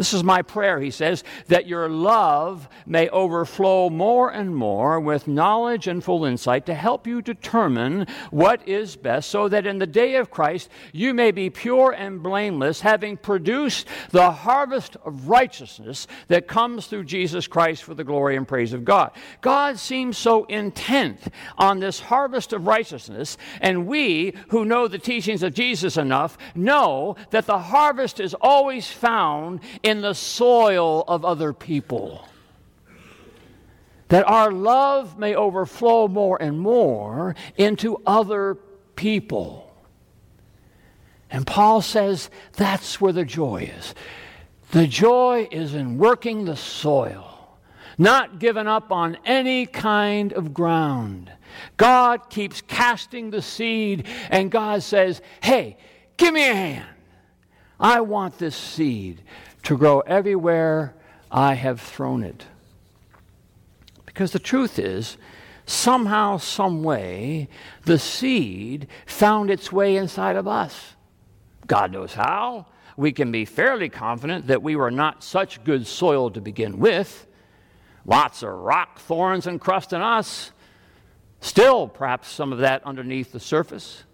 This 0.00 0.14
is 0.14 0.24
my 0.24 0.40
prayer, 0.40 0.80
he 0.80 0.90
says, 0.90 1.24
that 1.48 1.66
your 1.66 1.86
love 1.86 2.70
may 2.86 3.10
overflow 3.10 3.90
more 3.90 4.30
and 4.30 4.56
more 4.56 4.98
with 4.98 5.28
knowledge 5.28 5.86
and 5.86 6.02
full 6.02 6.24
insight 6.24 6.64
to 6.64 6.74
help 6.74 7.06
you 7.06 7.20
determine 7.20 8.06
what 8.30 8.66
is 8.66 8.96
best, 8.96 9.28
so 9.28 9.46
that 9.50 9.66
in 9.66 9.78
the 9.78 9.86
day 9.86 10.14
of 10.14 10.30
Christ 10.30 10.70
you 10.94 11.12
may 11.12 11.32
be 11.32 11.50
pure 11.50 11.92
and 11.92 12.22
blameless, 12.22 12.80
having 12.80 13.18
produced 13.18 13.88
the 14.10 14.30
harvest 14.30 14.96
of 15.04 15.28
righteousness 15.28 16.06
that 16.28 16.48
comes 16.48 16.86
through 16.86 17.04
Jesus 17.04 17.46
Christ 17.46 17.82
for 17.82 17.92
the 17.92 18.02
glory 18.02 18.36
and 18.36 18.48
praise 18.48 18.72
of 18.72 18.86
God. 18.86 19.10
God 19.42 19.78
seems 19.78 20.16
so 20.16 20.44
intent 20.46 21.20
on 21.58 21.78
this 21.78 22.00
harvest 22.00 22.54
of 22.54 22.66
righteousness, 22.66 23.36
and 23.60 23.86
we 23.86 24.32
who 24.48 24.64
know 24.64 24.88
the 24.88 24.98
teachings 24.98 25.42
of 25.42 25.52
Jesus 25.52 25.98
enough 25.98 26.38
know 26.54 27.16
that 27.32 27.44
the 27.44 27.58
harvest 27.58 28.18
is 28.18 28.32
always 28.40 28.90
found 28.90 29.60
in 29.82 29.89
in 29.90 30.02
the 30.02 30.14
soil 30.14 31.04
of 31.08 31.24
other 31.24 31.52
people. 31.52 32.24
That 34.06 34.26
our 34.26 34.52
love 34.52 35.18
may 35.18 35.34
overflow 35.34 36.06
more 36.06 36.40
and 36.40 36.60
more 36.60 37.34
into 37.56 38.00
other 38.06 38.56
people. 38.94 39.66
And 41.28 41.44
Paul 41.44 41.82
says 41.82 42.30
that's 42.52 43.00
where 43.00 43.12
the 43.12 43.24
joy 43.24 43.72
is. 43.76 43.94
The 44.70 44.86
joy 44.86 45.48
is 45.50 45.74
in 45.74 45.98
working 45.98 46.44
the 46.44 46.56
soil, 46.56 47.58
not 47.98 48.38
giving 48.38 48.68
up 48.68 48.92
on 48.92 49.18
any 49.24 49.66
kind 49.66 50.32
of 50.32 50.54
ground. 50.54 51.32
God 51.76 52.30
keeps 52.30 52.60
casting 52.60 53.30
the 53.30 53.42
seed, 53.42 54.06
and 54.30 54.52
God 54.52 54.84
says, 54.84 55.20
Hey, 55.40 55.76
give 56.16 56.32
me 56.32 56.48
a 56.48 56.54
hand. 56.54 56.86
I 57.80 58.02
want 58.02 58.38
this 58.38 58.54
seed 58.54 59.22
to 59.64 59.76
grow 59.76 60.00
everywhere 60.00 60.94
I 61.30 61.54
have 61.54 61.80
thrown 61.80 62.22
it. 62.22 62.46
Because 64.06 64.32
the 64.32 64.38
truth 64.38 64.78
is, 64.78 65.16
somehow, 65.66 66.38
some 66.38 66.82
way, 66.82 67.48
the 67.84 67.98
seed 67.98 68.88
found 69.06 69.50
its 69.50 69.70
way 69.70 69.96
inside 69.96 70.36
of 70.36 70.48
us. 70.48 70.94
God 71.66 71.92
knows 71.92 72.14
how. 72.14 72.66
We 72.96 73.12
can 73.12 73.30
be 73.30 73.44
fairly 73.44 73.88
confident 73.88 74.48
that 74.48 74.62
we 74.62 74.76
were 74.76 74.90
not 74.90 75.22
such 75.22 75.62
good 75.64 75.86
soil 75.86 76.30
to 76.32 76.40
begin 76.40 76.78
with. 76.78 77.26
Lots 78.04 78.42
of 78.42 78.50
rock, 78.50 78.98
thorns, 78.98 79.46
and 79.46 79.60
crust 79.60 79.92
in 79.92 80.00
us. 80.00 80.50
Still, 81.40 81.86
perhaps 81.86 82.28
some 82.28 82.52
of 82.52 82.58
that 82.58 82.84
underneath 82.84 83.32
the 83.32 83.40
surface. 83.40 84.04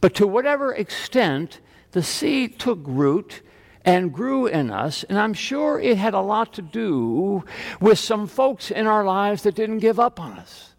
But 0.00 0.14
to 0.16 0.26
whatever 0.26 0.74
extent 0.74 1.60
the 1.92 2.02
seed 2.02 2.58
took 2.58 2.80
root 2.82 3.40
and 3.84 4.12
grew 4.12 4.46
in 4.46 4.70
us, 4.70 5.04
and 5.04 5.18
I'm 5.18 5.34
sure 5.34 5.78
it 5.78 5.98
had 5.98 6.14
a 6.14 6.20
lot 6.20 6.54
to 6.54 6.62
do 6.62 7.44
with 7.80 7.98
some 7.98 8.26
folks 8.26 8.70
in 8.70 8.86
our 8.86 9.04
lives 9.04 9.42
that 9.42 9.54
didn't 9.54 9.80
give 9.80 10.00
up 10.00 10.18
on 10.18 10.32
us. 10.32 10.72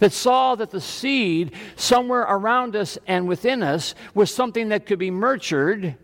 That 0.00 0.12
saw 0.12 0.54
that 0.56 0.70
the 0.70 0.80
seed 0.80 1.52
somewhere 1.76 2.22
around 2.22 2.74
us 2.74 2.98
and 3.06 3.28
within 3.28 3.62
us 3.62 3.94
was 4.14 4.34
something 4.34 4.70
that 4.70 4.86
could 4.86 4.98
be 4.98 5.10
nurtured. 5.10 5.94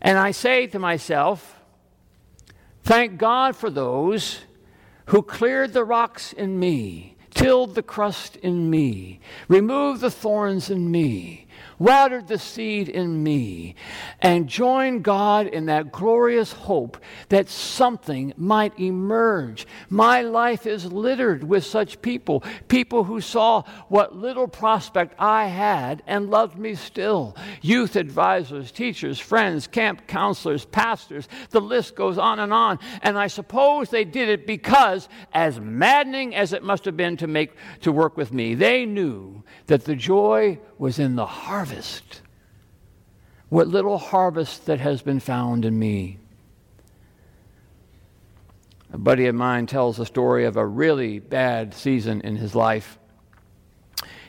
And 0.00 0.16
I 0.16 0.30
say 0.30 0.68
to 0.68 0.78
myself, 0.78 1.60
thank 2.84 3.18
God 3.18 3.56
for 3.56 3.68
those 3.68 4.40
who 5.06 5.22
cleared 5.22 5.72
the 5.72 5.84
rocks 5.84 6.32
in 6.32 6.58
me, 6.58 7.16
tilled 7.30 7.74
the 7.74 7.82
crust 7.82 8.36
in 8.36 8.70
me, 8.70 9.20
removed 9.48 10.00
the 10.00 10.10
thorns 10.10 10.70
in 10.70 10.90
me, 10.90 11.45
watered 11.78 12.28
the 12.28 12.38
seed 12.38 12.88
in 12.88 13.22
me, 13.22 13.74
and 14.20 14.48
joined 14.48 15.02
God 15.02 15.46
in 15.46 15.66
that 15.66 15.92
glorious 15.92 16.52
hope 16.52 16.98
that 17.28 17.48
something 17.48 18.32
might 18.36 18.78
emerge. 18.78 19.66
My 19.88 20.22
life 20.22 20.66
is 20.66 20.92
littered 20.92 21.44
with 21.44 21.64
such 21.64 22.00
people, 22.02 22.42
people 22.68 23.04
who 23.04 23.20
saw 23.20 23.62
what 23.88 24.16
little 24.16 24.48
prospect 24.48 25.14
I 25.18 25.46
had 25.46 26.02
and 26.06 26.30
loved 26.30 26.58
me 26.58 26.74
still. 26.74 27.36
Youth 27.60 27.96
advisors, 27.96 28.70
teachers, 28.70 29.18
friends, 29.18 29.66
camp 29.66 30.06
counselors, 30.06 30.64
pastors, 30.64 31.28
the 31.50 31.60
list 31.60 31.96
goes 31.96 32.18
on 32.18 32.38
and 32.38 32.52
on. 32.52 32.78
And 33.02 33.18
I 33.18 33.26
suppose 33.26 33.90
they 33.90 34.04
did 34.04 34.28
it 34.28 34.46
because, 34.46 35.08
as 35.32 35.60
maddening 35.60 36.34
as 36.34 36.52
it 36.52 36.62
must 36.62 36.84
have 36.84 36.96
been 36.96 37.16
to 37.18 37.26
make 37.26 37.52
to 37.80 37.92
work 37.92 38.16
with 38.16 38.32
me, 38.32 38.54
they 38.54 38.86
knew 38.86 39.42
that 39.66 39.84
the 39.84 39.96
joy 39.96 40.58
was 40.78 40.98
in 40.98 41.16
the 41.16 41.26
harvest. 41.26 42.22
What 43.48 43.68
little 43.68 43.98
harvest 43.98 44.66
that 44.66 44.80
has 44.80 45.02
been 45.02 45.20
found 45.20 45.64
in 45.64 45.78
me. 45.78 46.18
A 48.92 48.98
buddy 48.98 49.26
of 49.26 49.34
mine 49.34 49.66
tells 49.66 49.96
the 49.96 50.06
story 50.06 50.44
of 50.44 50.56
a 50.56 50.66
really 50.66 51.18
bad 51.18 51.74
season 51.74 52.20
in 52.22 52.36
his 52.36 52.54
life. 52.54 52.98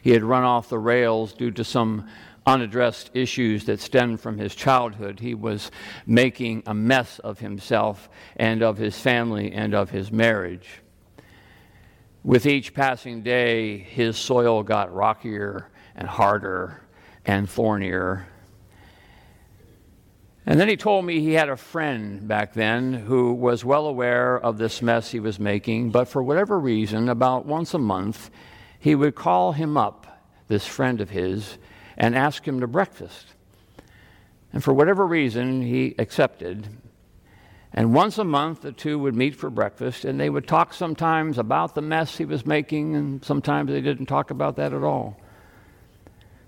He 0.01 0.11
had 0.11 0.23
run 0.23 0.43
off 0.43 0.69
the 0.69 0.79
rails 0.79 1.33
due 1.33 1.51
to 1.51 1.63
some 1.63 2.07
unaddressed 2.45 3.11
issues 3.13 3.65
that 3.65 3.79
stemmed 3.79 4.21
from 4.21 4.37
his 4.37 4.55
childhood. 4.55 5.19
He 5.19 5.35
was 5.35 5.69
making 6.05 6.63
a 6.65 6.73
mess 6.73 7.19
of 7.19 7.39
himself 7.39 8.09
and 8.37 8.63
of 8.63 8.77
his 8.77 8.97
family 8.97 9.51
and 9.51 9.73
of 9.73 9.89
his 9.89 10.11
marriage. 10.11 10.81
With 12.27 12.45
each 12.45 12.73
passing 12.73 13.21
day, 13.21 13.77
his 13.77 14.17
soil 14.17 14.61
got 14.61 14.93
rockier 14.93 15.69
and 15.95 16.09
harder 16.09 16.81
and 17.23 17.49
thornier. 17.49 18.27
And 20.45 20.59
then 20.59 20.67
he 20.67 20.75
told 20.75 21.05
me 21.05 21.21
he 21.21 21.35
had 21.35 21.47
a 21.47 21.55
friend 21.55 22.27
back 22.27 22.53
then 22.53 22.91
who 22.91 23.31
was 23.31 23.63
well 23.63 23.85
aware 23.85 24.37
of 24.37 24.57
this 24.57 24.81
mess 24.81 25.09
he 25.09 25.21
was 25.21 25.39
making, 25.39 25.91
but 25.91 26.09
for 26.09 26.21
whatever 26.21 26.59
reason, 26.59 27.07
about 27.07 27.45
once 27.45 27.73
a 27.73 27.79
month, 27.79 28.29
he 28.77 28.93
would 28.93 29.15
call 29.15 29.53
him 29.53 29.77
up, 29.77 30.21
this 30.49 30.67
friend 30.67 30.99
of 30.99 31.09
his, 31.09 31.57
and 31.95 32.13
ask 32.13 32.45
him 32.45 32.59
to 32.59 32.67
breakfast. 32.67 33.27
And 34.51 34.61
for 34.61 34.73
whatever 34.73 35.07
reason, 35.07 35.61
he 35.61 35.95
accepted. 35.97 36.67
And 37.73 37.93
once 37.93 38.17
a 38.17 38.23
month, 38.23 38.61
the 38.61 38.71
two 38.71 38.97
would 38.99 39.15
meet 39.15 39.35
for 39.35 39.49
breakfast, 39.49 40.05
and 40.05 40.19
they 40.19 40.29
would 40.29 40.47
talk 40.47 40.73
sometimes 40.73 41.37
about 41.37 41.75
the 41.75 41.81
mess 41.81 42.17
he 42.17 42.25
was 42.25 42.45
making, 42.45 42.95
and 42.95 43.23
sometimes 43.23 43.69
they 43.69 43.81
didn't 43.81 44.05
talk 44.05 44.31
about 44.31 44.55
that 44.55 44.73
at 44.73 44.83
all. 44.83 45.19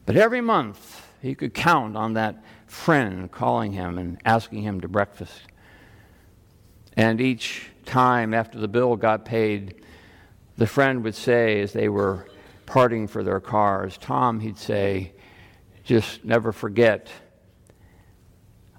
But 0.06 0.16
every 0.16 0.42
month, 0.42 1.06
he 1.22 1.36
could 1.36 1.54
count 1.54 1.98
on 1.98 2.14
that 2.14 2.44
friend 2.68 3.32
calling 3.32 3.74
him 3.74 3.98
and 3.98 4.18
asking 4.26 4.64
him 4.64 4.82
to 4.82 4.88
breakfast. 4.88 5.42
And 6.96 7.20
each 7.20 7.70
time 7.86 8.34
after 8.34 8.58
the 8.58 8.68
bill 8.68 8.96
got 8.96 9.26
paid, 9.26 9.84
the 10.58 10.68
friend 10.68 11.04
would 11.04 11.16
say, 11.16 11.62
as 11.62 11.74
they 11.74 11.90
were 11.90 12.28
parting 12.66 13.08
for 13.08 13.24
their 13.24 13.40
cars, 13.40 13.98
Tom, 13.98 14.40
he'd 14.40 14.58
say, 14.58 15.14
just 15.84 16.24
never 16.24 16.52
forget, 16.52 17.10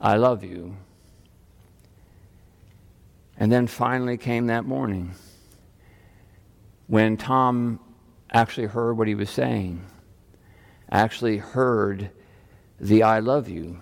I 0.00 0.16
love 0.16 0.44
you. 0.44 0.76
And 3.40 3.50
then 3.50 3.66
finally 3.66 4.18
came 4.18 4.48
that 4.48 4.66
morning 4.66 5.12
when 6.88 7.16
Tom 7.16 7.80
actually 8.30 8.66
heard 8.66 8.98
what 8.98 9.08
he 9.08 9.14
was 9.14 9.30
saying, 9.30 9.82
actually 10.92 11.38
heard 11.38 12.10
the 12.78 13.02
I 13.02 13.20
love 13.20 13.48
you. 13.48 13.80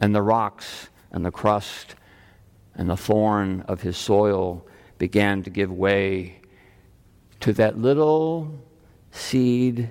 And 0.00 0.14
the 0.14 0.20
rocks 0.20 0.90
and 1.10 1.24
the 1.24 1.30
crust 1.30 1.94
and 2.74 2.90
the 2.90 2.96
thorn 2.96 3.62
of 3.62 3.80
his 3.80 3.96
soil 3.96 4.66
began 4.98 5.42
to 5.42 5.50
give 5.50 5.72
way 5.72 6.42
to 7.40 7.54
that 7.54 7.78
little 7.78 8.52
seed 9.12 9.90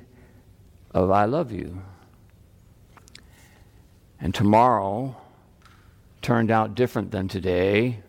of 0.92 1.10
I 1.10 1.26
love 1.26 1.52
you. 1.52 1.82
And 4.22 4.36
tomorrow, 4.36 5.16
turned 6.22 6.52
out 6.52 6.76
different 6.76 7.12
than 7.12 7.28
today. 7.28 8.02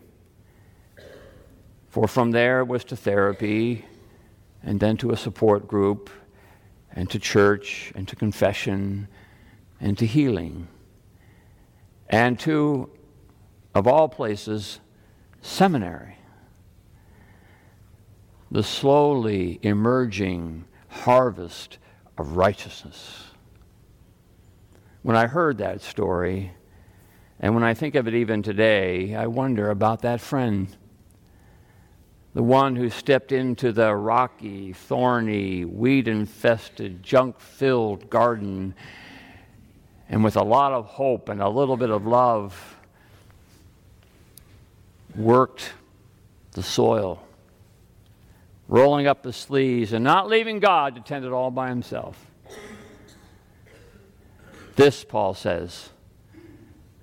For 1.89 2.07
from 2.07 2.31
there 2.31 2.59
it 2.59 2.67
was 2.67 2.83
to 2.85 2.95
therapy, 2.95 3.85
and 4.63 4.79
then 4.79 4.97
to 4.97 5.11
a 5.11 5.17
support 5.17 5.67
group, 5.67 6.09
and 6.91 7.09
to 7.09 7.19
church, 7.19 7.91
and 7.95 8.07
to 8.07 8.15
confession, 8.15 9.07
and 9.79 9.97
to 9.97 10.05
healing, 10.05 10.67
and 12.09 12.39
to, 12.41 12.89
of 13.73 13.87
all 13.87 14.07
places, 14.07 14.79
seminary. 15.41 16.17
The 18.51 18.63
slowly 18.63 19.59
emerging 19.61 20.65
harvest 20.89 21.77
of 22.17 22.35
righteousness. 22.35 23.23
When 25.01 25.15
I 25.15 25.27
heard 25.27 25.57
that 25.57 25.81
story, 25.81 26.51
and 27.41 27.55
when 27.55 27.63
I 27.63 27.73
think 27.73 27.95
of 27.95 28.07
it 28.07 28.13
even 28.13 28.43
today, 28.43 29.15
I 29.15 29.25
wonder 29.25 29.71
about 29.71 30.03
that 30.03 30.21
friend. 30.21 30.67
The 32.35 32.43
one 32.43 32.75
who 32.75 32.89
stepped 32.89 33.31
into 33.31 33.71
the 33.71 33.93
rocky, 33.95 34.73
thorny, 34.73 35.65
weed 35.65 36.07
infested, 36.07 37.01
junk 37.01 37.39
filled 37.39 38.09
garden 38.11 38.75
and 40.07 40.23
with 40.23 40.35
a 40.35 40.43
lot 40.43 40.71
of 40.71 40.85
hope 40.85 41.29
and 41.29 41.41
a 41.41 41.49
little 41.49 41.77
bit 41.77 41.89
of 41.89 42.05
love 42.05 42.77
worked 45.15 45.73
the 46.51 46.61
soil, 46.61 47.25
rolling 48.67 49.07
up 49.07 49.23
the 49.23 49.33
sleeves 49.33 49.93
and 49.93 50.03
not 50.03 50.27
leaving 50.27 50.59
God 50.59 50.93
to 50.95 51.01
tend 51.01 51.25
it 51.25 51.31
all 51.31 51.49
by 51.49 51.69
himself. 51.69 52.23
This, 54.75 55.03
Paul 55.03 55.33
says, 55.33 55.89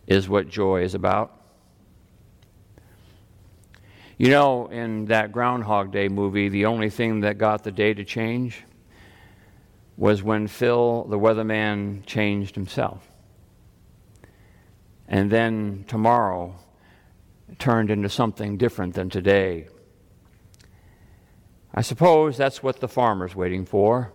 is 0.08 0.28
what 0.28 0.48
joy 0.48 0.82
is 0.82 0.94
about. 0.94 1.34
You 4.16 4.30
know, 4.30 4.66
in 4.66 5.04
that 5.06 5.30
Groundhog 5.30 5.92
Day 5.92 6.08
movie, 6.08 6.48
the 6.48 6.64
only 6.64 6.90
thing 6.90 7.20
that 7.20 7.38
got 7.38 7.62
the 7.62 7.70
day 7.70 7.94
to 7.94 8.04
change 8.04 8.64
was 9.96 10.22
when 10.22 10.48
Phil, 10.48 11.04
the 11.04 11.18
weatherman, 11.18 12.04
changed 12.06 12.54
himself. 12.54 13.06
And 15.06 15.30
then 15.30 15.84
tomorrow 15.86 16.56
turned 17.58 17.90
into 17.90 18.08
something 18.08 18.56
different 18.56 18.94
than 18.94 19.10
today. 19.10 19.68
I 21.74 21.82
suppose 21.82 22.36
that's 22.36 22.62
what 22.62 22.80
the 22.80 22.88
farmer's 22.88 23.36
waiting 23.36 23.66
for 23.66 24.12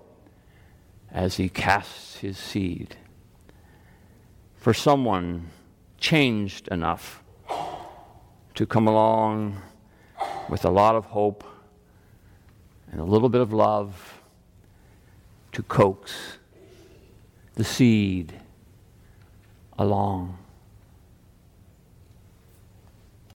as 1.12 1.38
he 1.38 1.50
casts 1.50 2.18
his 2.18 2.38
seed. 2.38 2.98
For 4.56 4.74
someone 4.74 5.50
changed 6.04 6.68
enough 6.68 7.24
to 8.54 8.66
come 8.66 8.90
along 8.90 9.62
with 10.50 10.66
a 10.66 10.70
lot 10.70 10.96
of 10.96 11.06
hope 11.06 11.46
and 12.92 13.00
a 13.00 13.04
little 13.06 13.30
bit 13.30 13.40
of 13.40 13.54
love 13.54 14.22
to 15.54 15.64
coax 15.64 16.40
the 17.54 17.64
seed 17.64 18.34
along. 19.80 20.43